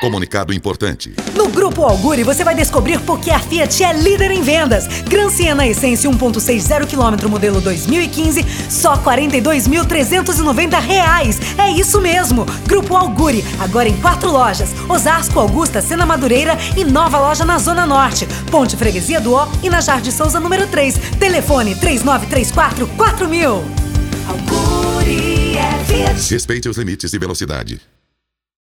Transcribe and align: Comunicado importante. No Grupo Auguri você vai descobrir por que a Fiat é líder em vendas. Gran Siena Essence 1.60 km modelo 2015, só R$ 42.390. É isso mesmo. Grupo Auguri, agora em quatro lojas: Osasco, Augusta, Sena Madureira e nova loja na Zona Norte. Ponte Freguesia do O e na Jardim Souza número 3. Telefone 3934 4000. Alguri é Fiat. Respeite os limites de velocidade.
Comunicado 0.00 0.52
importante. 0.54 1.12
No 1.36 1.48
Grupo 1.48 1.84
Auguri 1.84 2.24
você 2.24 2.42
vai 2.42 2.54
descobrir 2.54 2.98
por 3.00 3.20
que 3.20 3.30
a 3.30 3.38
Fiat 3.38 3.84
é 3.84 3.92
líder 3.92 4.30
em 4.30 4.40
vendas. 4.40 4.86
Gran 5.06 5.28
Siena 5.28 5.66
Essence 5.66 6.08
1.60 6.08 6.86
km 6.86 7.28
modelo 7.28 7.60
2015, 7.60 8.42
só 8.70 8.94
R$ 8.94 9.02
42.390. 9.02 11.36
É 11.58 11.70
isso 11.70 12.00
mesmo. 12.00 12.46
Grupo 12.66 12.96
Auguri, 12.96 13.44
agora 13.58 13.90
em 13.90 13.96
quatro 14.00 14.32
lojas: 14.32 14.70
Osasco, 14.88 15.38
Augusta, 15.38 15.82
Sena 15.82 16.06
Madureira 16.06 16.56
e 16.74 16.82
nova 16.82 17.18
loja 17.18 17.44
na 17.44 17.58
Zona 17.58 17.84
Norte. 17.84 18.26
Ponte 18.50 18.78
Freguesia 18.78 19.20
do 19.20 19.34
O 19.34 19.46
e 19.62 19.68
na 19.68 19.82
Jardim 19.82 20.10
Souza 20.10 20.40
número 20.40 20.66
3. 20.66 20.98
Telefone 21.18 21.74
3934 21.74 22.86
4000. 22.96 23.62
Alguri 24.26 25.58
é 25.58 25.84
Fiat. 25.84 26.32
Respeite 26.32 26.70
os 26.70 26.78
limites 26.78 27.10
de 27.10 27.18
velocidade. 27.18 27.82